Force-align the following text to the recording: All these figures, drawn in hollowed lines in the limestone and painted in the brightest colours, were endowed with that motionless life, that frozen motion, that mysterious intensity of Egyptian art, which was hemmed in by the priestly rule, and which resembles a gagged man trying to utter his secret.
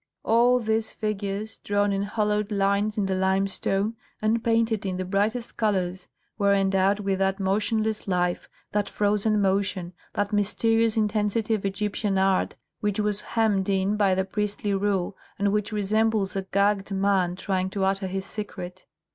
All 0.23 0.57
these 0.59 0.89
figures, 0.89 1.59
drawn 1.59 1.93
in 1.93 2.01
hollowed 2.01 2.51
lines 2.51 2.97
in 2.97 3.05
the 3.05 3.13
limestone 3.13 3.95
and 4.19 4.43
painted 4.43 4.83
in 4.83 4.97
the 4.97 5.05
brightest 5.05 5.57
colours, 5.57 6.07
were 6.39 6.55
endowed 6.55 6.99
with 6.99 7.19
that 7.19 7.39
motionless 7.39 8.07
life, 8.07 8.49
that 8.71 8.89
frozen 8.89 9.39
motion, 9.39 9.93
that 10.13 10.33
mysterious 10.33 10.97
intensity 10.97 11.53
of 11.53 11.65
Egyptian 11.67 12.17
art, 12.17 12.55
which 12.79 12.99
was 12.99 13.21
hemmed 13.21 13.69
in 13.69 13.95
by 13.95 14.15
the 14.15 14.25
priestly 14.25 14.73
rule, 14.73 15.15
and 15.37 15.53
which 15.53 15.71
resembles 15.71 16.35
a 16.35 16.41
gagged 16.51 16.91
man 16.91 17.35
trying 17.35 17.69
to 17.69 17.83
utter 17.83 18.07
his 18.07 18.25
secret. 18.25 18.87